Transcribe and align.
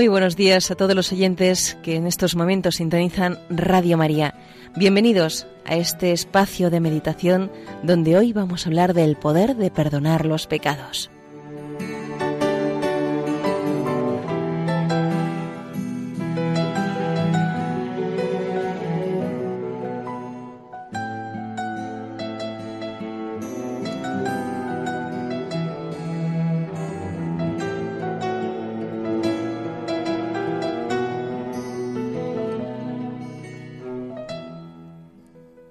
Muy 0.00 0.08
buenos 0.08 0.34
días 0.34 0.70
a 0.70 0.76
todos 0.76 0.96
los 0.96 1.12
oyentes 1.12 1.76
que 1.82 1.96
en 1.96 2.06
estos 2.06 2.34
momentos 2.34 2.76
sintonizan 2.76 3.38
Radio 3.50 3.98
María. 3.98 4.32
Bienvenidos 4.74 5.46
a 5.66 5.76
este 5.76 6.12
espacio 6.12 6.70
de 6.70 6.80
meditación 6.80 7.52
donde 7.82 8.16
hoy 8.16 8.32
vamos 8.32 8.64
a 8.64 8.70
hablar 8.70 8.94
del 8.94 9.16
poder 9.16 9.56
de 9.56 9.70
perdonar 9.70 10.24
los 10.24 10.46
pecados. 10.46 11.10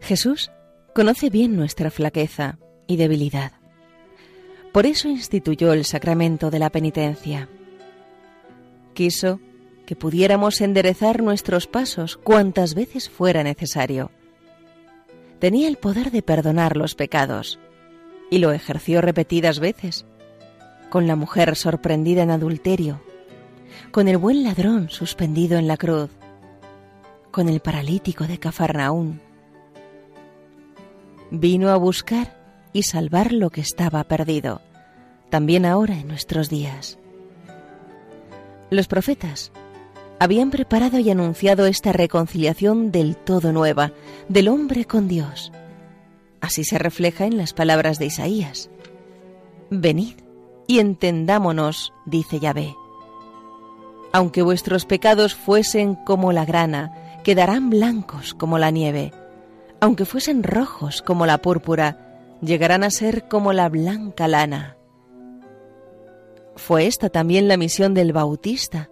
Jesús 0.09 0.49
conoce 0.95 1.29
bien 1.29 1.55
nuestra 1.55 1.91
flaqueza 1.91 2.57
y 2.87 2.97
debilidad. 2.97 3.51
Por 4.71 4.87
eso 4.87 5.07
instituyó 5.07 5.71
el 5.71 5.85
sacramento 5.85 6.49
de 6.49 6.57
la 6.57 6.71
penitencia. 6.71 7.47
Quiso 8.95 9.39
que 9.85 9.95
pudiéramos 9.95 10.61
enderezar 10.61 11.21
nuestros 11.21 11.67
pasos 11.67 12.17
cuantas 12.17 12.73
veces 12.73 13.07
fuera 13.07 13.43
necesario. 13.43 14.09
Tenía 15.37 15.67
el 15.67 15.77
poder 15.77 16.09
de 16.09 16.23
perdonar 16.23 16.75
los 16.75 16.95
pecados 16.95 17.59
y 18.31 18.39
lo 18.39 18.51
ejerció 18.51 19.01
repetidas 19.01 19.59
veces, 19.59 20.07
con 20.89 21.05
la 21.05 21.15
mujer 21.15 21.55
sorprendida 21.55 22.23
en 22.23 22.31
adulterio, 22.31 22.99
con 23.91 24.07
el 24.07 24.17
buen 24.17 24.43
ladrón 24.43 24.89
suspendido 24.89 25.59
en 25.59 25.67
la 25.67 25.77
cruz, 25.77 26.09
con 27.29 27.47
el 27.47 27.59
paralítico 27.59 28.23
de 28.25 28.39
Cafarnaún, 28.39 29.28
vino 31.31 31.69
a 31.69 31.77
buscar 31.77 32.35
y 32.73 32.83
salvar 32.83 33.31
lo 33.31 33.49
que 33.49 33.61
estaba 33.61 34.03
perdido, 34.03 34.61
también 35.29 35.65
ahora 35.65 35.95
en 35.95 36.07
nuestros 36.07 36.49
días. 36.49 36.97
Los 38.69 38.87
profetas 38.87 39.51
habían 40.19 40.51
preparado 40.51 40.99
y 40.99 41.09
anunciado 41.09 41.65
esta 41.65 41.91
reconciliación 41.91 42.91
del 42.91 43.15
todo 43.15 43.51
nueva, 43.53 43.93
del 44.27 44.47
hombre 44.49 44.85
con 44.85 45.07
Dios. 45.07 45.51
Así 46.41 46.63
se 46.63 46.77
refleja 46.77 47.25
en 47.25 47.37
las 47.37 47.53
palabras 47.53 47.99
de 47.99 48.07
Isaías. 48.07 48.69
Venid 49.69 50.15
y 50.67 50.79
entendámonos, 50.79 51.93
dice 52.05 52.39
Yahvé. 52.39 52.75
Aunque 54.11 54.41
vuestros 54.41 54.85
pecados 54.85 55.35
fuesen 55.35 55.95
como 55.95 56.31
la 56.31 56.45
grana, 56.45 57.21
quedarán 57.23 57.69
blancos 57.69 58.33
como 58.33 58.57
la 58.57 58.71
nieve 58.71 59.13
aunque 59.81 60.05
fuesen 60.05 60.43
rojos 60.43 61.01
como 61.01 61.25
la 61.25 61.37
púrpura, 61.39 61.97
llegarán 62.41 62.83
a 62.83 62.91
ser 62.91 63.27
como 63.27 63.53
la 63.53 63.69
blanca 63.69 64.27
lana. 64.27 64.77
Fue 66.55 66.87
esta 66.87 67.09
también 67.09 67.47
la 67.47 67.57
misión 67.57 67.93
del 67.93 68.11
Bautista, 68.11 68.89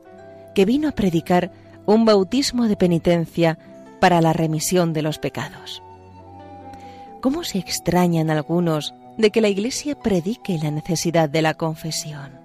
que 0.55 0.65
vino 0.65 0.87
a 0.87 0.93
predicar 0.93 1.51
un 1.85 2.05
bautismo 2.05 2.67
de 2.67 2.77
penitencia 2.77 3.57
para 3.99 4.21
la 4.21 4.33
remisión 4.33 4.93
de 4.93 5.01
los 5.01 5.19
pecados. 5.19 5.83
¿Cómo 7.21 7.43
se 7.43 7.57
extrañan 7.57 8.29
algunos 8.29 8.93
de 9.17 9.31
que 9.31 9.41
la 9.41 9.49
Iglesia 9.49 9.95
predique 9.95 10.57
la 10.57 10.71
necesidad 10.71 11.29
de 11.29 11.41
la 11.41 11.55
confesión? 11.55 12.39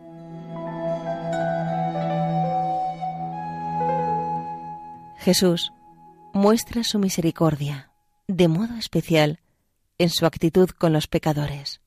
Jesús 5.19 5.73
muestra 6.33 6.83
su 6.83 6.99
misericordia 6.99 7.92
de 8.32 8.48
modo 8.48 8.76
especial 8.76 9.41
en 9.98 10.09
su 10.09 10.25
actitud 10.25 10.70
con 10.70 10.93
los 10.93 11.06
pecadores. 11.06 11.82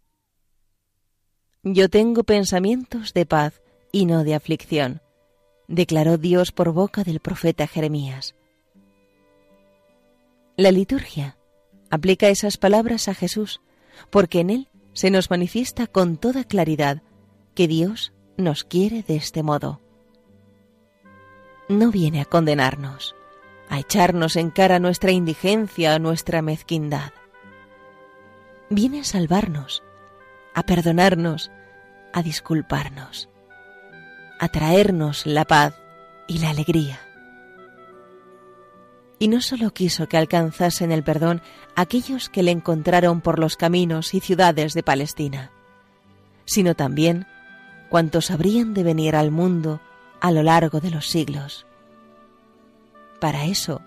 Yo 1.64 1.90
tengo 1.90 2.24
pensamientos 2.24 3.14
de 3.14 3.26
paz 3.26 3.62
y 3.92 4.06
no 4.06 4.24
de 4.24 4.36
aflicción, 4.36 5.02
declaró 5.68 6.18
Dios 6.18 6.52
por 6.52 6.72
boca 6.72 7.04
del 7.04 7.20
profeta 7.20 7.66
Jeremías. 7.66 8.36
La 10.56 10.72
liturgia 10.72 11.36
aplica 11.90 12.28
esas 12.28 12.58
palabras 12.58 13.08
a 13.08 13.16
Jesús 13.16 13.62
porque 14.12 14.42
en 14.42 14.52
él 14.52 14.70
se 14.94 15.10
nos 15.10 15.32
manifiesta 15.32 15.88
con 15.88 16.18
toda 16.18 16.44
claridad 16.44 17.02
que 17.56 17.68
Dios 17.68 18.14
nos 18.38 18.64
quiere 18.64 19.02
de 19.02 19.16
este 19.16 19.42
modo. 19.42 19.82
No 21.70 21.90
viene 21.90 22.22
a 22.22 22.26
condenarnos, 22.26 23.16
a 23.70 23.80
echarnos 23.80 24.36
en 24.36 24.52
cara 24.52 24.80
nuestra 24.80 25.12
indigencia 25.12 25.98
nuestra 26.00 26.42
mezquindad. 26.42 27.12
Viene 28.70 29.02
a 29.02 29.04
salvarnos, 29.04 29.84
a 30.54 30.64
perdonarnos, 30.64 31.52
a 32.14 32.24
disculparnos, 32.24 33.30
a 34.40 34.48
traernos 34.50 35.26
la 35.26 35.46
paz 35.46 35.76
y 36.28 36.40
la 36.40 36.50
alegría. 36.50 37.00
Y 39.18 39.28
no 39.28 39.42
sólo 39.42 39.72
quiso 39.72 40.08
que 40.08 40.18
alcanzasen 40.18 40.92
el 40.92 41.04
perdón 41.04 41.42
aquellos 41.76 42.30
que 42.30 42.44
le 42.44 42.52
encontraron 42.52 43.22
por 43.22 43.40
los 43.40 43.56
caminos 43.56 44.14
y 44.14 44.20
ciudades 44.20 44.74
de 44.74 44.84
Palestina, 44.84 45.52
sino 46.46 46.76
también 46.76 47.26
cuantos 47.90 48.30
habrían 48.32 48.74
de 48.74 48.84
venir 48.84 49.16
al 49.16 49.32
mundo 49.32 49.80
a 50.20 50.32
lo 50.32 50.44
largo 50.44 50.80
de 50.80 50.92
los 50.92 51.08
siglos 51.08 51.66
para 53.26 53.46
eso, 53.46 53.82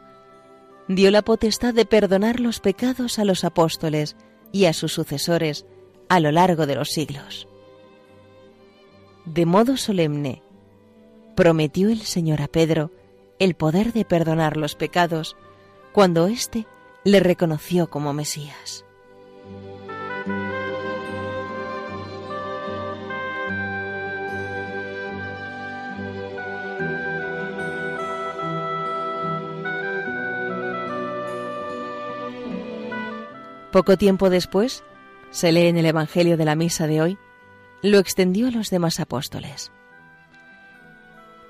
dio 0.89 1.13
la 1.13 1.23
potestad 1.23 1.73
de 1.73 1.87
perdonar 1.87 2.41
los 2.41 2.59
pecados 2.59 3.21
a 3.21 3.25
los 3.25 3.45
apóstoles 3.45 4.17
y 4.51 4.65
a 4.65 4.73
sus 4.73 4.93
sucesores 4.93 5.65
a 6.09 6.19
lo 6.19 6.33
largo 6.33 6.67
de 6.67 6.75
los 6.75 6.89
siglos. 6.91 7.47
De 9.27 9.47
modo 9.47 9.77
solemne, 9.77 10.43
prometió 11.37 11.89
el 11.89 12.03
Señor 12.03 12.43
a 12.43 12.49
Pedro 12.49 12.91
el 13.39 13.55
poder 13.55 13.93
de 13.93 14.05
perdonar 14.05 14.57
los 14.57 14.75
pecados 14.75 15.37
cuando 15.93 16.27
éste 16.27 16.67
le 17.05 17.21
reconoció 17.21 17.89
como 17.89 18.13
Mesías. 18.13 18.85
Poco 33.73 33.99
tiempo 33.99 34.31
después, 34.31 34.83
se 35.31 35.53
lee 35.53 35.67
en 35.67 35.77
el 35.77 35.87
Evangelio 35.87 36.37
de 36.37 36.45
la 36.47 36.55
Misa 36.55 36.87
de 36.87 37.03
hoy, 37.03 37.19
lo 37.83 37.99
extendió 37.99 38.49
a 38.49 38.51
los 38.51 38.71
demás 38.71 38.99
apóstoles. 38.99 39.71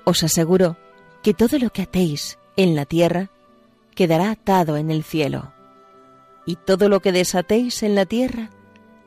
Os 0.03 0.23
aseguro 0.23 0.77
que 1.23 1.33
todo 1.33 1.59
lo 1.59 1.69
que 1.69 1.83
atéis 1.83 2.37
en 2.57 2.75
la 2.75 2.85
tierra 2.85 3.29
quedará 3.95 4.31
atado 4.31 4.75
en 4.75 4.91
el 4.91 5.03
cielo, 5.03 5.53
y 6.45 6.55
todo 6.55 6.89
lo 6.89 6.99
que 6.99 7.11
desatéis 7.11 7.83
en 7.83 7.95
la 7.95 8.05
tierra 8.05 8.49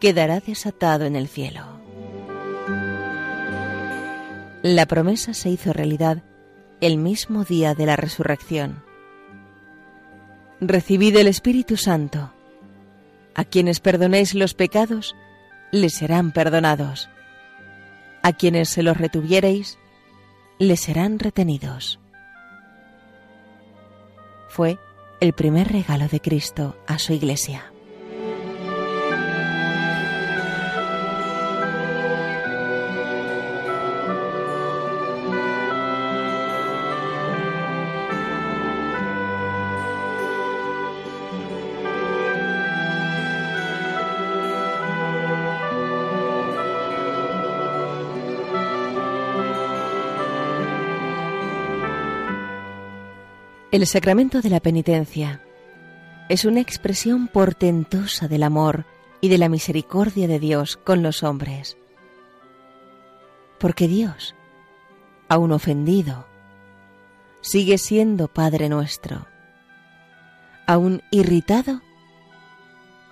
quedará 0.00 0.41
desatado 0.41 1.05
en 1.05 1.17
el 1.17 1.29
cielo. 1.29 1.62
La 4.62 4.87
promesa 4.87 5.35
se 5.35 5.50
hizo 5.50 5.73
realidad 5.73 6.23
el 6.81 6.97
mismo 6.97 7.44
día 7.44 7.75
de 7.75 7.87
la 7.87 7.97
resurrección. 7.97 8.82
Recibid 10.61 11.17
el 11.17 11.26
Espíritu 11.26 11.76
Santo 11.76 12.32
a 13.34 13.44
quienes 13.44 13.81
perdonéis 13.81 14.34
los 14.34 14.55
pecados, 14.55 15.17
les 15.70 15.94
serán 15.94 16.32
perdonados. 16.32 17.08
A 18.23 18.32
quienes 18.32 18.69
se 18.69 18.82
los 18.82 18.96
retuviereis, 18.96 19.79
les 20.58 20.81
serán 20.81 21.19
retenidos. 21.19 21.99
Fue 24.49 24.79
el 25.20 25.32
primer 25.32 25.73
regalo 25.73 26.08
de 26.08 26.20
Cristo 26.20 26.76
a 26.87 26.99
su 26.99 27.12
iglesia. 27.12 27.71
El 53.72 53.86
sacramento 53.86 54.42
de 54.42 54.50
la 54.50 54.60
penitencia 54.60 55.40
es 56.28 56.44
una 56.44 56.60
expresión 56.60 57.26
portentosa 57.26 58.28
del 58.28 58.42
amor 58.42 58.84
y 59.22 59.30
de 59.30 59.38
la 59.38 59.48
misericordia 59.48 60.28
de 60.28 60.38
Dios 60.38 60.76
con 60.76 61.02
los 61.02 61.22
hombres. 61.22 61.78
Porque 63.58 63.88
Dios, 63.88 64.34
aun 65.26 65.52
ofendido 65.52 66.26
sigue 67.40 67.78
siendo 67.78 68.28
Padre 68.28 68.69
nuestro. 68.69 69.26
Aún 70.66 71.02
irritado, 71.10 71.80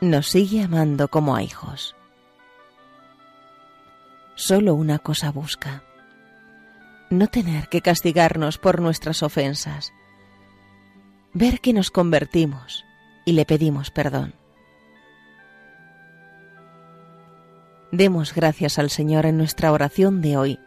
nos 0.02 0.26
sigue 0.26 0.62
amando 0.62 1.08
como 1.08 1.36
a 1.36 1.42
hijos. 1.42 1.96
Solo 4.34 4.74
una 4.74 4.98
cosa 4.98 5.32
busca, 5.32 5.84
no 7.08 7.28
tener 7.28 7.70
que 7.70 7.80
castigarnos 7.80 8.58
por 8.58 8.82
nuestras 8.82 9.22
ofensas, 9.22 9.94
ver 11.32 11.60
que 11.60 11.72
nos 11.72 11.90
convertimos 11.90 12.84
y 13.24 13.32
le 13.32 13.44
pedimos 13.44 13.90
perdón. 13.90 14.34
Demos 17.92 18.34
gracias 18.34 18.78
al 18.78 18.90
Señor 18.90 19.26
en 19.26 19.36
nuestra 19.36 19.72
oración 19.72 20.20
de 20.20 20.36
hoy 20.36 20.58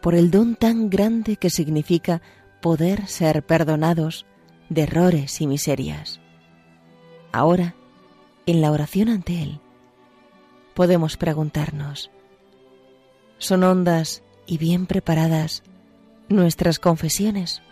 por 0.00 0.14
el 0.14 0.30
don 0.30 0.56
tan 0.56 0.90
grande 0.90 1.36
que 1.36 1.50
significa 1.50 2.20
poder 2.60 3.06
ser 3.06 3.44
perdonados 3.44 4.26
de 4.68 4.82
errores 4.82 5.40
y 5.40 5.46
miserias. 5.46 6.20
Ahora, 7.32 7.74
en 8.46 8.60
la 8.60 8.72
oración 8.72 9.08
ante 9.08 9.42
Él, 9.42 9.60
podemos 10.74 11.16
preguntarnos, 11.16 12.10
¿son 13.38 13.62
hondas 13.62 14.22
y 14.46 14.58
bien 14.58 14.86
preparadas 14.86 15.62
nuestras 16.28 16.78
confesiones? 16.78 17.62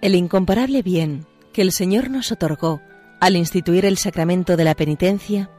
El 0.00 0.14
incomparable 0.14 0.82
bien 0.82 1.26
que 1.52 1.62
el 1.62 1.72
Señor 1.72 2.10
nos 2.10 2.30
otorgó 2.32 2.80
al 3.20 3.36
instituir 3.36 3.86
el 3.86 3.96
sacramento 3.96 4.56
de 4.56 4.64
la 4.64 4.74
penitencia 4.74 5.50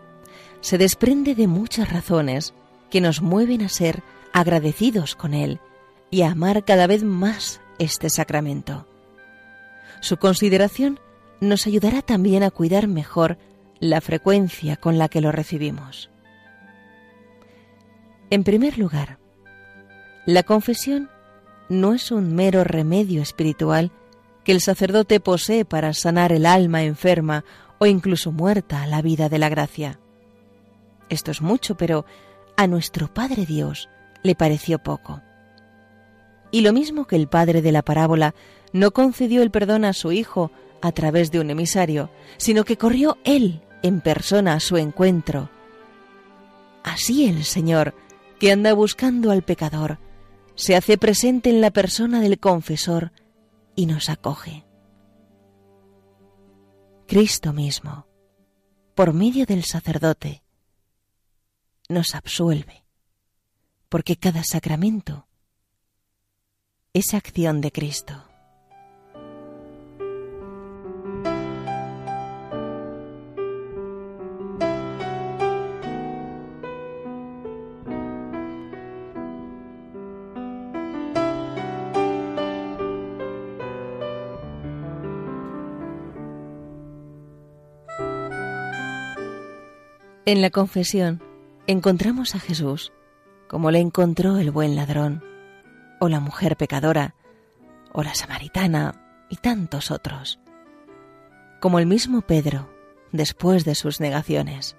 se 0.62 0.78
desprende 0.78 1.34
de 1.36 1.48
muchas 1.48 1.92
razones 1.92 2.54
que 2.90 3.02
nos 3.02 3.22
mueven 3.22 3.62
a 3.62 3.70
ser 3.70 4.04
agradecidos 4.34 5.16
con 5.16 5.34
Él 5.34 5.60
y 6.12 6.22
a 6.22 6.32
amar 6.32 6.64
cada 6.66 6.88
vez 6.88 7.04
más 7.04 7.62
este 7.80 8.10
sacramento. 8.10 8.88
Su 10.02 10.18
consideración 10.18 11.00
nos 11.42 11.68
ayudará 11.68 12.02
también 12.02 12.44
a 12.44 12.52
cuidar 12.52 12.88
mejor 12.88 13.38
la 13.80 14.02
frecuencia 14.02 14.76
con 14.78 14.98
la 14.98 15.10
que 15.10 15.22
lo 15.22 15.32
recibimos. 15.32 16.10
En 18.30 18.44
primer 18.44 18.78
lugar, 18.78 19.20
la 20.26 20.44
confesión 20.44 21.10
no 21.70 21.94
es 21.94 22.12
un 22.12 22.36
mero 22.36 22.64
remedio 22.64 23.22
espiritual 23.22 23.92
que 24.48 24.54
el 24.54 24.62
sacerdote 24.62 25.20
posee 25.20 25.66
para 25.66 25.94
sanar 25.94 26.32
el 26.32 26.46
alma 26.46 26.84
enferma 26.84 27.44
o 27.80 27.86
incluso 27.86 28.32
muerta 28.32 28.82
a 28.82 28.88
la 28.88 29.02
vida 29.02 29.28
de 29.28 29.40
la 29.40 29.50
gracia. 29.50 30.00
Esto 31.10 31.32
es 31.32 31.42
mucho, 31.42 31.76
pero 31.76 32.06
a 32.56 32.66
nuestro 32.66 33.14
Padre 33.14 33.46
Dios 33.46 33.90
le 34.24 34.36
pareció 34.36 34.80
poco. 34.80 35.22
Y 36.50 36.62
lo 36.62 36.72
mismo 36.72 37.08
que 37.08 37.18
el 37.18 37.28
padre 37.28 37.62
de 37.62 37.74
la 37.74 37.82
parábola 37.82 38.36
no 38.72 38.92
concedió 38.92 39.44
el 39.44 39.52
perdón 39.52 39.84
a 39.84 39.92
su 39.92 40.14
hijo 40.14 40.50
a 40.82 40.94
través 40.94 41.30
de 41.30 41.42
un 41.42 41.50
emisario, 41.50 42.10
sino 42.38 42.64
que 42.64 42.78
corrió 42.78 43.18
él 43.26 43.60
en 43.84 44.00
persona 44.00 44.54
a 44.54 44.62
su 44.62 44.78
encuentro. 44.78 45.50
Así 46.86 47.28
el 47.28 47.44
Señor, 47.44 47.94
que 48.40 48.54
anda 48.54 48.72
buscando 48.72 49.32
al 49.32 49.42
pecador, 49.42 50.00
se 50.56 50.78
hace 50.78 50.98
presente 50.98 51.50
en 51.50 51.60
la 51.60 51.72
persona 51.72 52.22
del 52.22 52.40
confesor 52.40 53.12
y 53.78 53.86
nos 53.86 54.10
acoge. 54.10 54.66
Cristo 57.08 57.54
mismo, 57.54 58.08
por 58.96 59.14
medio 59.14 59.46
del 59.46 59.64
sacerdote, 59.64 60.44
nos 61.88 62.16
absuelve, 62.16 62.84
porque 63.88 64.18
cada 64.18 64.44
sacramento 64.44 65.28
es 66.92 67.14
acción 67.14 67.62
de 67.62 67.72
Cristo. 67.72 68.27
En 90.28 90.42
la 90.42 90.50
confesión 90.50 91.24
encontramos 91.68 92.36
a 92.36 92.40
Jesús 92.40 92.92
como 93.48 93.72
le 93.72 93.80
encontró 93.80 94.36
el 94.40 94.52
buen 94.52 94.76
ladrón, 94.76 95.24
o 96.02 96.10
la 96.10 96.20
mujer 96.20 96.58
pecadora, 96.58 97.16
o 97.94 98.04
la 98.04 98.14
samaritana 98.14 99.26
y 99.30 99.38
tantos 99.38 99.90
otros, 99.90 100.38
como 101.62 101.80
el 101.80 101.86
mismo 101.86 102.24
Pedro 102.24 102.70
después 103.14 103.64
de 103.64 103.74
sus 103.74 104.02
negaciones. 104.02 104.76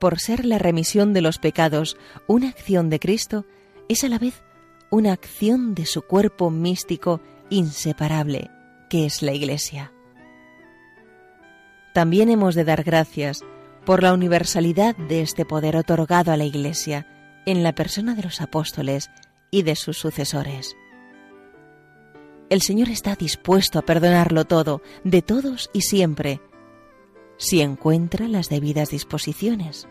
Por 0.00 0.18
ser 0.18 0.44
la 0.44 0.58
remisión 0.58 1.12
de 1.12 1.20
los 1.20 1.38
pecados 1.38 1.96
una 2.26 2.48
acción 2.48 2.90
de 2.90 2.98
Cristo, 2.98 3.46
es 3.88 4.02
a 4.02 4.08
la 4.08 4.18
vez 4.18 4.42
una 4.90 5.12
acción 5.12 5.76
de 5.76 5.86
su 5.86 6.02
cuerpo 6.02 6.50
místico 6.50 7.20
inseparable, 7.50 8.50
que 8.90 9.06
es 9.06 9.22
la 9.22 9.32
Iglesia 9.32 9.92
también 11.92 12.30
hemos 12.30 12.54
de 12.54 12.64
dar 12.64 12.82
gracias 12.82 13.44
por 13.84 14.02
la 14.02 14.12
universalidad 14.12 14.96
de 14.96 15.22
este 15.22 15.44
poder 15.44 15.76
otorgado 15.76 16.32
a 16.32 16.36
la 16.36 16.44
Iglesia 16.44 17.06
en 17.46 17.62
la 17.62 17.74
persona 17.74 18.14
de 18.14 18.22
los 18.22 18.40
apóstoles 18.40 19.10
y 19.50 19.62
de 19.62 19.76
sus 19.76 19.98
sucesores. 19.98 20.76
El 22.48 22.62
Señor 22.62 22.88
está 22.90 23.16
dispuesto 23.16 23.78
a 23.78 23.82
perdonarlo 23.82 24.44
todo, 24.44 24.82
de 25.04 25.22
todos 25.22 25.70
y 25.72 25.82
siempre, 25.82 26.40
si 27.36 27.60
encuentra 27.60 28.28
las 28.28 28.48
debidas 28.48 28.90
disposiciones. 28.90 29.88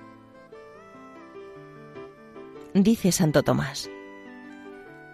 Dice 2.74 3.12
Santo 3.12 3.44
Tomás, 3.44 3.90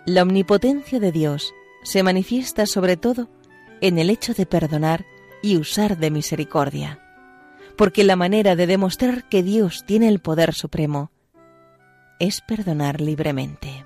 la 0.06 0.22
omnipotencia 0.22 1.00
de 1.00 1.12
Dios 1.12 1.54
se 1.84 2.04
manifiesta 2.04 2.66
sobre 2.66 2.98
todo 2.98 3.30
en 3.82 3.98
el 3.98 4.10
hecho 4.10 4.34
de 4.34 4.46
perdonar 4.46 5.06
y 5.42 5.58
usar 5.58 5.98
de 5.98 6.12
misericordia, 6.12 7.00
porque 7.76 8.04
la 8.04 8.16
manera 8.16 8.56
de 8.56 8.68
demostrar 8.68 9.28
que 9.30 9.44
Dios 9.44 9.86
tiene 9.86 10.08
el 10.08 10.20
poder 10.20 10.54
supremo 10.54 11.12
es 12.20 12.42
perdonar 12.42 13.02
libremente. 13.02 13.86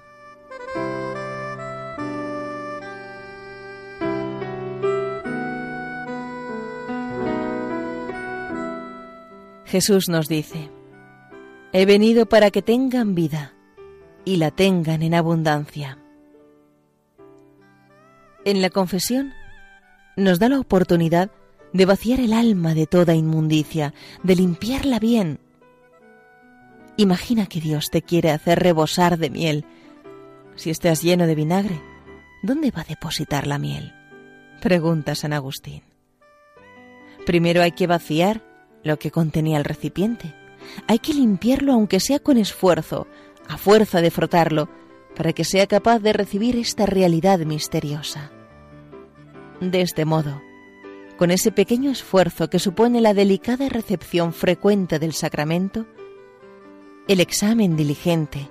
Jesús 9.65 10.10
nos 10.10 10.27
dice, 10.27 10.70
He 11.72 11.86
venido 11.86 12.25
para 12.25 12.51
que 12.51 12.62
tengan 12.62 13.15
vida 13.15 13.53
y 14.25 14.36
la 14.36 14.51
tengan 14.51 15.01
en 15.01 15.13
abundancia. 15.13 15.98
En 18.43 18.62
la 18.62 18.70
confesión 18.70 19.34
nos 20.17 20.39
da 20.39 20.50
la 20.50 20.60
oportunidad 20.60 21.31
de 21.74 21.86
vaciar 21.86 22.20
el 22.20 22.34
alma 22.34 22.74
de 22.74 22.88
toda 22.88 23.16
inmundicia, 23.16 23.94
de 24.24 24.36
limpiarla 24.36 25.00
bien. 25.00 25.40
Imagina 26.98 27.46
que 27.46 27.62
Dios 27.62 27.90
te 27.90 28.01
quiere 28.01 28.32
hacer 28.32 28.60
rebosar 28.60 29.18
de 29.18 29.30
miel. 29.30 29.66
Si 30.56 30.70
estás 30.70 31.01
lleno 31.01 31.25
de 31.28 31.36
vinagre, 31.36 31.82
¿dónde 32.44 32.72
va 32.72 32.82
a 32.82 32.86
depositar 32.86 33.48
la 33.48 33.58
miel? 33.58 33.94
Pregunta 34.62 35.16
San 35.16 35.34
Agustín. 35.34 35.82
Primero 37.25 37.62
hay 37.62 37.72
que 37.72 37.88
vaciar 37.88 38.44
lo 38.84 39.00
que 39.00 39.12
contenía 39.12 39.58
el 39.58 39.63
recipiente. 39.63 40.34
Hay 40.88 41.00
que 41.00 41.13
limpiarlo 41.13 41.74
aunque 41.74 42.00
sea 42.00 42.20
con 42.20 42.38
esfuerzo, 42.38 43.08
a 43.48 43.58
fuerza 43.58 44.01
de 44.01 44.12
frotarlo, 44.12 44.70
para 45.16 45.34
que 45.34 45.44
sea 45.44 45.68
capaz 45.68 46.00
de 46.00 46.13
recibir 46.13 46.56
esta 46.56 46.86
realidad 46.86 47.40
misteriosa. 47.40 48.32
De 49.60 49.82
este 49.82 50.06
modo, 50.06 50.42
con 51.22 51.30
ese 51.30 51.51
pequeño 51.51 51.92
esfuerzo 51.92 52.50
que 52.50 52.58
supone 52.58 53.00
la 53.00 53.13
delicada 53.13 53.70
recepción 53.70 54.34
frecuente 54.34 54.98
del 54.98 55.13
sacramento, 55.13 55.86
el 57.08 57.20
examen 57.20 57.75
diligente, 57.75 58.50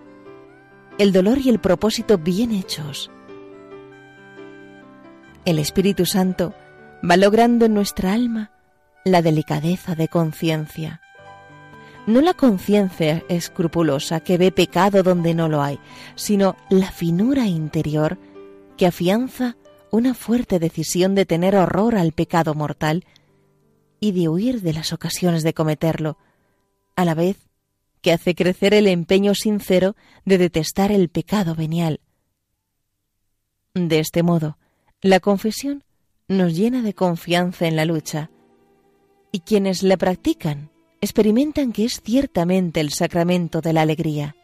el 0.96 1.10
dolor 1.10 1.38
y 1.38 1.48
el 1.48 1.58
propósito 1.58 2.16
bien 2.16 2.52
hechos, 2.52 3.10
el 5.44 5.58
Espíritu 5.58 6.06
Santo 6.06 6.54
va 7.02 7.16
logrando 7.16 7.64
en 7.64 7.74
nuestra 7.74 8.12
alma 8.12 8.52
la 9.04 9.20
delicadeza 9.20 9.96
de 9.96 10.06
conciencia. 10.06 11.00
No 12.06 12.20
la 12.20 12.34
conciencia 12.34 13.24
escrupulosa 13.28 14.20
que 14.20 14.38
ve 14.38 14.52
pecado 14.52 15.02
donde 15.02 15.34
no 15.34 15.48
lo 15.48 15.60
hay, 15.60 15.80
sino 16.14 16.54
la 16.68 16.92
finura 16.92 17.46
interior 17.46 18.16
que 18.76 18.86
afianza 18.86 19.56
una 19.90 20.14
fuerte 20.14 20.58
decisión 20.58 21.14
de 21.14 21.26
tener 21.26 21.56
horror 21.56 21.96
al 21.96 22.12
pecado 22.12 22.54
mortal 22.54 23.04
y 24.00 24.12
de 24.12 24.28
huir 24.28 24.62
de 24.62 24.72
las 24.72 24.92
ocasiones 24.92 25.42
de 25.42 25.54
cometerlo, 25.54 26.16
a 26.96 27.04
la 27.04 27.14
vez 27.14 27.36
que 28.00 28.12
hace 28.12 28.34
crecer 28.34 28.74
el 28.74 28.86
empeño 28.86 29.34
sincero 29.34 29.94
de 30.24 30.38
detestar 30.38 30.90
el 30.90 31.08
pecado 31.08 31.54
venial. 31.54 32.00
De 33.74 33.98
este 33.98 34.22
modo, 34.22 34.58
la 35.00 35.20
confesión 35.20 35.84
nos 36.28 36.54
llena 36.56 36.82
de 36.82 36.94
confianza 36.94 37.66
en 37.66 37.76
la 37.76 37.84
lucha, 37.84 38.30
y 39.32 39.40
quienes 39.40 39.82
la 39.82 39.96
practican 39.96 40.70
experimentan 41.00 41.72
que 41.72 41.84
es 41.84 42.00
ciertamente 42.02 42.80
el 42.80 42.90
sacramento 42.90 43.60
de 43.60 43.72
la 43.72 43.82
alegría. 43.82 44.36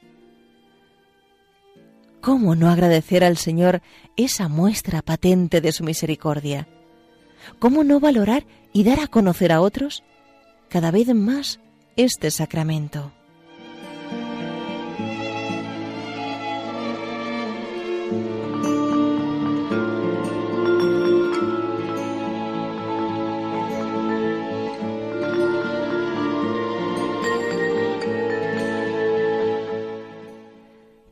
¿Cómo 2.27 2.57
no 2.57 2.69
agradecer 2.69 3.23
al 3.23 3.37
Señor 3.37 3.83
esa 4.17 4.49
muestra 4.49 5.01
patente 5.01 5.61
de 5.61 5.71
su 5.71 5.85
misericordia? 5.85 6.67
¿Cómo 7.61 7.85
no 7.85 8.01
valorar 8.01 8.45
y 8.73 8.83
dar 8.83 8.99
a 8.99 9.07
conocer 9.07 9.53
a 9.53 9.61
otros 9.61 10.03
cada 10.69 10.91
vez 10.91 11.15
más 11.15 11.61
este 11.95 12.33
sacramento? 12.33 13.13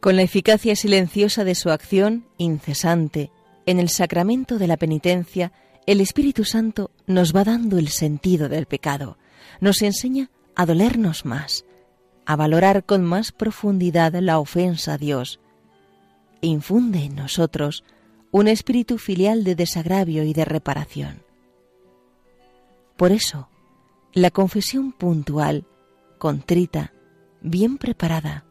Con 0.04 0.16
la 0.16 0.23
eficacia 0.23 0.76
silenciosa 0.76 1.44
de 1.44 1.54
su 1.54 1.70
acción 1.70 2.26
incesante. 2.37 3.30
En 3.64 3.78
el 3.78 3.88
sacramento 3.88 4.58
de 4.58 4.66
la 4.66 4.76
penitencia, 4.76 5.50
el 5.87 6.02
Espíritu 6.02 6.44
Santo 6.44 6.90
nos 7.06 7.34
va 7.34 7.42
dando 7.42 7.78
el 7.78 7.88
sentido 7.88 8.50
del 8.50 8.66
pecado, 8.66 9.16
nos 9.62 9.80
enseña 9.80 10.30
a 10.56 10.66
dolernos 10.66 11.25
más, 11.25 11.64
a 12.26 12.37
valorar 12.37 12.84
con 12.84 13.02
más 13.02 13.32
profundidad 13.32 14.12
la 14.16 14.40
ofensa 14.40 14.92
a 14.92 14.99
Dios, 14.99 15.40
e 16.42 16.49
infunde 16.49 16.99
en 17.04 17.14
nosotros 17.14 17.82
un 18.30 18.46
espíritu 18.46 18.99
filial 18.99 19.42
de 19.42 19.54
desagravio 19.54 20.25
y 20.25 20.34
de 20.34 20.44
reparación. 20.44 21.23
Por 22.99 23.11
eso, 23.11 23.49
la 24.12 24.30
confesión 24.30 24.92
puntual, 24.92 25.64
contrita, 26.18 26.92
bien 27.40 27.78
preparada, 27.78 28.44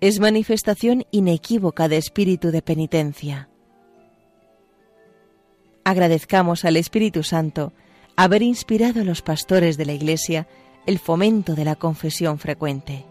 es 0.00 0.20
manifestación 0.20 1.04
inequívoca 1.10 1.88
de 1.88 1.96
espíritu 1.96 2.50
de 2.50 2.62
penitencia. 2.62 3.48
Agradezcamos 5.84 6.64
al 6.64 6.76
Espíritu 6.76 7.22
Santo 7.22 7.72
haber 8.14 8.42
inspirado 8.42 9.00
a 9.00 9.04
los 9.04 9.22
pastores 9.22 9.76
de 9.76 9.86
la 9.86 9.92
Iglesia 9.92 10.46
el 10.86 10.98
fomento 10.98 11.54
de 11.54 11.64
la 11.64 11.76
confesión 11.76 12.38
frecuente. 12.38 13.06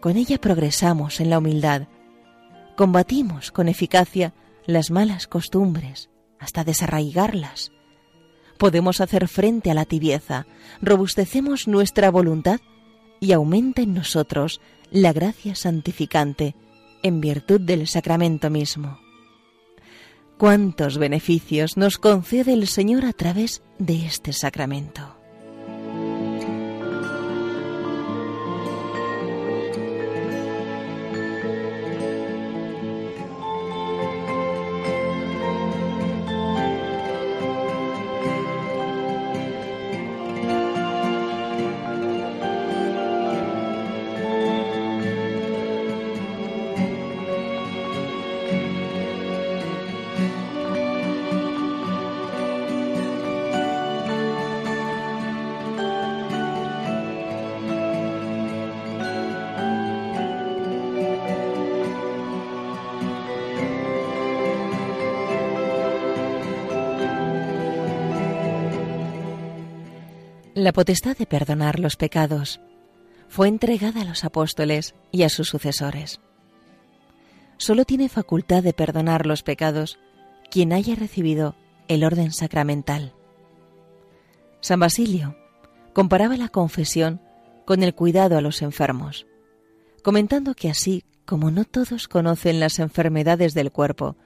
Con 0.00 0.16
ella 0.16 0.38
progresamos 0.38 1.20
en 1.20 1.30
la 1.30 1.38
humildad, 1.38 1.88
combatimos 2.76 3.50
con 3.50 3.68
eficacia 3.68 4.34
las 4.66 4.90
malas 4.90 5.26
costumbres 5.26 6.10
hasta 6.38 6.62
desarraigarlas. 6.62 7.72
Podemos 8.58 9.00
hacer 9.00 9.28
frente 9.28 9.70
a 9.70 9.74
la 9.74 9.84
tibieza, 9.84 10.46
robustecemos 10.82 11.68
nuestra 11.68 12.10
voluntad 12.10 12.60
y 13.20 13.32
aumenta 13.32 13.82
en 13.82 13.94
nosotros 13.94 14.60
la 14.90 15.12
gracia 15.12 15.54
santificante 15.54 16.54
en 17.02 17.20
virtud 17.20 17.60
del 17.60 17.86
sacramento 17.86 18.50
mismo. 18.50 18.98
¿Cuántos 20.38 20.98
beneficios 20.98 21.76
nos 21.76 21.98
concede 21.98 22.52
el 22.52 22.68
Señor 22.68 23.04
a 23.04 23.12
través 23.12 23.62
de 23.78 24.06
este 24.06 24.32
sacramento? 24.32 25.17
La 70.58 70.72
potestad 70.72 71.16
de 71.16 71.24
perdonar 71.24 71.78
los 71.78 71.94
pecados 71.94 72.60
fue 73.28 73.46
entregada 73.46 74.00
a 74.00 74.04
los 74.04 74.24
apóstoles 74.24 74.96
y 75.12 75.22
a 75.22 75.28
sus 75.28 75.46
sucesores. 75.46 76.20
Solo 77.58 77.84
tiene 77.84 78.08
facultad 78.08 78.64
de 78.64 78.72
perdonar 78.72 79.24
los 79.24 79.44
pecados 79.44 80.00
quien 80.50 80.72
haya 80.72 80.96
recibido 80.96 81.54
el 81.86 82.02
orden 82.02 82.32
sacramental. 82.32 83.14
San 84.60 84.80
Basilio 84.80 85.36
comparaba 85.92 86.36
la 86.36 86.48
confesión 86.48 87.20
con 87.64 87.84
el 87.84 87.94
cuidado 87.94 88.36
a 88.36 88.40
los 88.40 88.60
enfermos, 88.60 89.28
comentando 90.02 90.54
que 90.54 90.70
así 90.70 91.04
como 91.24 91.52
no 91.52 91.66
todos 91.66 92.08
conocen 92.08 92.58
las 92.58 92.80
enfermedades 92.80 93.54
del 93.54 93.70
cuerpo, 93.70 94.16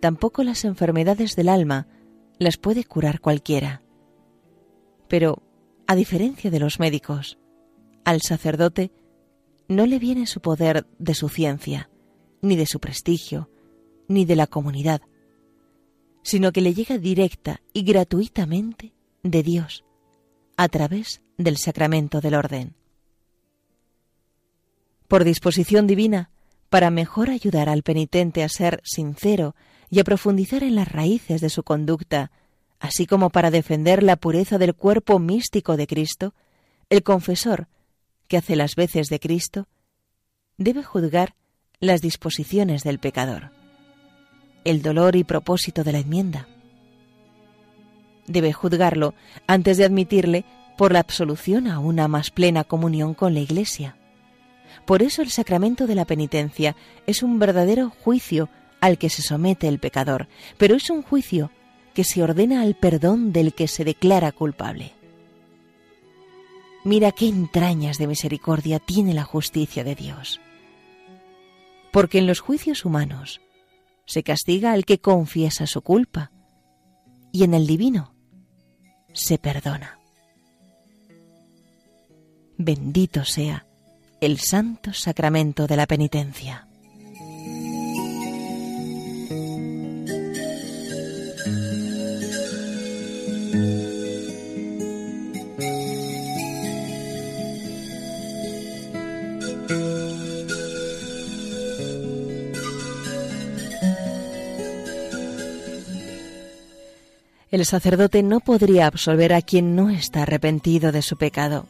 tampoco 0.00 0.42
las 0.42 0.64
enfermedades 0.64 1.36
del 1.36 1.48
alma 1.48 1.86
las 2.40 2.56
puede 2.56 2.82
curar 2.82 3.20
cualquiera. 3.20 3.83
Pero, 5.08 5.42
a 5.86 5.94
diferencia 5.94 6.50
de 6.50 6.60
los 6.60 6.80
médicos, 6.80 7.38
al 8.04 8.20
sacerdote 8.20 8.92
no 9.68 9.86
le 9.86 9.98
viene 9.98 10.26
su 10.26 10.40
poder 10.40 10.86
de 10.98 11.14
su 11.14 11.28
ciencia, 11.28 11.90
ni 12.42 12.56
de 12.56 12.66
su 12.66 12.80
prestigio, 12.80 13.50
ni 14.08 14.24
de 14.24 14.36
la 14.36 14.46
comunidad, 14.46 15.02
sino 16.22 16.52
que 16.52 16.60
le 16.60 16.74
llega 16.74 16.98
directa 16.98 17.62
y 17.72 17.84
gratuitamente 17.84 18.94
de 19.22 19.42
Dios, 19.42 19.84
a 20.56 20.68
través 20.68 21.22
del 21.38 21.56
sacramento 21.56 22.20
del 22.20 22.34
orden. 22.34 22.74
Por 25.08 25.24
disposición 25.24 25.86
divina, 25.86 26.30
para 26.68 26.90
mejor 26.90 27.30
ayudar 27.30 27.68
al 27.68 27.82
penitente 27.82 28.42
a 28.42 28.48
ser 28.48 28.80
sincero 28.84 29.54
y 29.90 30.00
a 30.00 30.04
profundizar 30.04 30.62
en 30.62 30.74
las 30.74 30.90
raíces 30.90 31.40
de 31.40 31.50
su 31.50 31.62
conducta 31.62 32.32
así 32.84 33.06
como 33.06 33.30
para 33.30 33.50
defender 33.50 34.02
la 34.02 34.16
pureza 34.16 34.58
del 34.58 34.74
cuerpo 34.74 35.18
místico 35.18 35.78
de 35.78 35.86
Cristo, 35.86 36.34
el 36.90 37.02
confesor, 37.02 37.66
que 38.28 38.36
hace 38.36 38.56
las 38.56 38.76
veces 38.76 39.06
de 39.06 39.18
Cristo, 39.18 39.68
debe 40.58 40.82
juzgar 40.82 41.34
las 41.80 42.02
disposiciones 42.02 42.82
del 42.82 42.98
pecador, 42.98 43.52
el 44.64 44.82
dolor 44.82 45.16
y 45.16 45.24
propósito 45.24 45.82
de 45.82 45.92
la 45.92 46.00
enmienda. 46.00 46.46
Debe 48.26 48.52
juzgarlo 48.52 49.14
antes 49.46 49.78
de 49.78 49.86
admitirle 49.86 50.44
por 50.76 50.92
la 50.92 51.00
absolución 51.00 51.68
a 51.68 51.78
una 51.78 52.06
más 52.06 52.30
plena 52.30 52.64
comunión 52.64 53.14
con 53.14 53.32
la 53.32 53.40
Iglesia. 53.40 53.96
Por 54.84 55.02
eso 55.02 55.22
el 55.22 55.30
sacramento 55.30 55.86
de 55.86 55.94
la 55.94 56.04
penitencia 56.04 56.76
es 57.06 57.22
un 57.22 57.38
verdadero 57.38 57.88
juicio 57.88 58.50
al 58.82 58.98
que 58.98 59.08
se 59.08 59.22
somete 59.22 59.68
el 59.68 59.78
pecador, 59.78 60.28
pero 60.58 60.74
es 60.74 60.90
un 60.90 61.00
juicio 61.00 61.50
que 61.94 62.04
se 62.04 62.22
ordena 62.22 62.62
al 62.62 62.74
perdón 62.74 63.32
del 63.32 63.54
que 63.54 63.68
se 63.68 63.84
declara 63.84 64.32
culpable. 64.32 64.92
Mira 66.84 67.12
qué 67.12 67.28
entrañas 67.28 67.96
de 67.96 68.06
misericordia 68.06 68.78
tiene 68.78 69.14
la 69.14 69.24
justicia 69.24 69.84
de 69.84 69.94
Dios. 69.94 70.40
Porque 71.92 72.18
en 72.18 72.26
los 72.26 72.40
juicios 72.40 72.84
humanos 72.84 73.40
se 74.04 74.22
castiga 74.22 74.72
al 74.72 74.84
que 74.84 74.98
confiesa 74.98 75.66
su 75.66 75.80
culpa 75.80 76.30
y 77.32 77.44
en 77.44 77.54
el 77.54 77.66
divino 77.66 78.14
se 79.14 79.38
perdona. 79.38 79.98
Bendito 82.58 83.24
sea 83.24 83.66
el 84.20 84.38
santo 84.38 84.92
sacramento 84.92 85.66
de 85.66 85.76
la 85.76 85.86
penitencia. 85.86 86.68
El 107.54 107.64
sacerdote 107.66 108.24
no 108.24 108.40
podría 108.40 108.88
absolver 108.88 109.32
a 109.32 109.40
quien 109.40 109.76
no 109.76 109.88
está 109.88 110.22
arrepentido 110.22 110.90
de 110.90 111.02
su 111.02 111.16
pecado, 111.16 111.68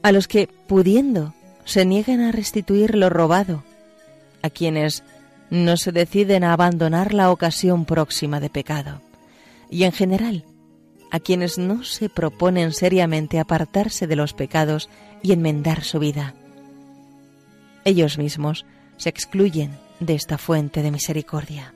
a 0.00 0.12
los 0.12 0.28
que, 0.28 0.46
pudiendo, 0.46 1.34
se 1.64 1.84
niegan 1.84 2.20
a 2.20 2.30
restituir 2.30 2.94
lo 2.94 3.10
robado, 3.10 3.64
a 4.42 4.50
quienes 4.50 5.02
no 5.50 5.76
se 5.76 5.90
deciden 5.90 6.44
a 6.44 6.52
abandonar 6.52 7.12
la 7.12 7.32
ocasión 7.32 7.84
próxima 7.84 8.38
de 8.38 8.48
pecado, 8.48 9.00
y 9.68 9.82
en 9.82 9.90
general, 9.90 10.44
a 11.10 11.18
quienes 11.18 11.58
no 11.58 11.82
se 11.82 12.08
proponen 12.08 12.72
seriamente 12.72 13.40
apartarse 13.40 14.06
de 14.06 14.14
los 14.14 14.34
pecados 14.34 14.88
y 15.20 15.32
enmendar 15.32 15.82
su 15.82 15.98
vida. 15.98 16.32
Ellos 17.84 18.18
mismos 18.18 18.66
se 18.98 19.08
excluyen 19.08 19.72
de 19.98 20.14
esta 20.14 20.38
fuente 20.38 20.80
de 20.80 20.92
misericordia. 20.92 21.74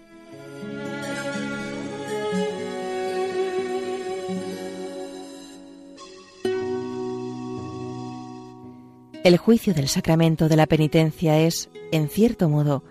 El 9.29 9.37
juicio 9.37 9.75
del 9.75 9.89
sacramento 9.89 10.49
de 10.49 10.57
la 10.57 10.67
penitencia 10.67 11.39
es, 11.39 11.69
en 11.93 12.09
cierto 12.09 12.49
modo, 12.49 12.83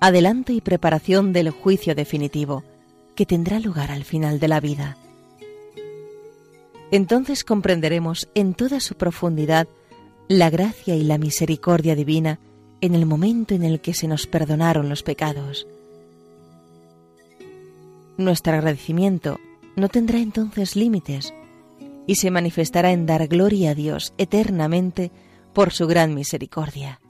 adelanto 0.00 0.52
y 0.52 0.60
preparación 0.60 1.32
del 1.32 1.50
juicio 1.50 1.94
definitivo, 1.94 2.64
que 3.14 3.24
tendrá 3.24 3.60
lugar 3.60 3.92
al 3.92 4.02
final 4.02 4.40
de 4.40 4.48
la 4.48 4.58
vida. 4.58 4.96
Entonces 6.90 7.44
comprenderemos 7.44 8.28
en 8.34 8.54
toda 8.54 8.80
su 8.80 8.96
profundidad 8.96 9.68
la 10.26 10.50
gracia 10.50 10.96
y 10.96 11.04
la 11.04 11.18
misericordia 11.18 11.94
divina 11.94 12.40
en 12.80 12.96
el 12.96 13.06
momento 13.06 13.54
en 13.54 13.62
el 13.62 13.80
que 13.80 13.94
se 13.94 14.08
nos 14.08 14.26
perdonaron 14.26 14.88
los 14.88 15.04
pecados. 15.04 15.68
Nuestro 18.16 18.54
agradecimiento 18.54 19.38
no 19.76 19.88
tendrá 19.88 20.18
entonces 20.18 20.74
límites 20.74 21.32
y 22.08 22.16
se 22.16 22.32
manifestará 22.32 22.90
en 22.90 23.06
dar 23.06 23.28
gloria 23.28 23.70
a 23.70 23.74
Dios 23.76 24.14
eternamente 24.18 25.12
por 25.56 25.72
su 25.72 25.86
gran 25.86 26.14
misericordia. 26.14 27.00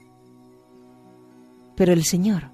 Pero 1.75 1.93
el 1.93 2.05
Señor 2.05 2.53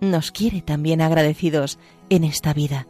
nos 0.00 0.32
quiere 0.32 0.62
también 0.62 1.02
agradecidos 1.02 1.78
en 2.08 2.24
esta 2.24 2.54
vida. 2.54 2.86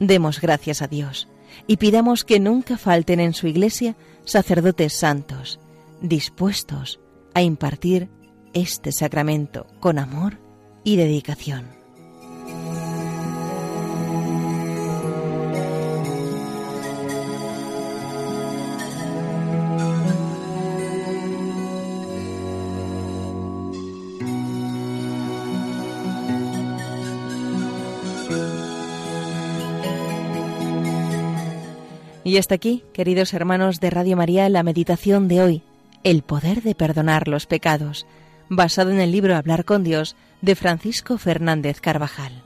Demos 0.00 0.40
gracias 0.40 0.82
a 0.82 0.88
Dios 0.88 1.28
y 1.68 1.76
pidamos 1.76 2.24
que 2.24 2.40
nunca 2.40 2.76
falten 2.76 3.20
en 3.20 3.34
su 3.34 3.46
iglesia 3.46 3.94
sacerdotes 4.24 4.98
santos, 4.98 5.60
dispuestos 6.02 6.98
a 7.32 7.42
impartir 7.42 8.08
este 8.52 8.90
sacramento 8.90 9.68
con 9.78 10.00
amor 10.00 10.40
y 10.82 10.96
dedicación. 10.96 11.83
Y 32.24 32.38
hasta 32.38 32.54
aquí, 32.54 32.82
queridos 32.94 33.34
hermanos 33.34 33.80
de 33.80 33.90
Radio 33.90 34.16
María, 34.16 34.48
la 34.48 34.62
meditación 34.62 35.28
de 35.28 35.42
hoy, 35.42 35.62
el 36.04 36.22
poder 36.22 36.62
de 36.62 36.74
perdonar 36.74 37.28
los 37.28 37.44
pecados, 37.44 38.06
basado 38.48 38.90
en 38.90 39.00
el 39.00 39.12
libro 39.12 39.36
Hablar 39.36 39.66
con 39.66 39.84
Dios 39.84 40.16
de 40.40 40.54
Francisco 40.54 41.18
Fernández 41.18 41.82
Carvajal. 41.82 42.42